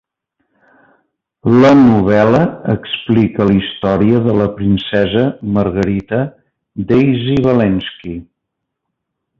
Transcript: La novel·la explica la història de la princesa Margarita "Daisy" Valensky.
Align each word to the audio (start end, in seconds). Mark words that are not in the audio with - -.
La 1.63 1.69
novel·la 1.81 2.39
explica 2.75 3.47
la 3.51 3.57
història 3.59 4.23
de 4.29 4.35
la 4.39 4.49
princesa 4.57 5.27
Margarita 5.59 6.23
"Daisy" 6.95 7.41
Valensky. 7.51 8.21